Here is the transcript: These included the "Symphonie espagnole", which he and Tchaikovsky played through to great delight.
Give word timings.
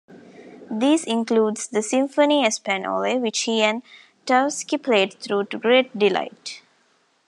These 0.71 1.03
included 1.03 1.67
the 1.71 1.81
"Symphonie 1.83 2.43
espagnole", 2.43 3.19
which 3.21 3.41
he 3.41 3.61
and 3.61 3.83
Tchaikovsky 4.25 4.79
played 4.79 5.13
through 5.19 5.43
to 5.43 5.59
great 5.59 5.95
delight. 5.95 6.63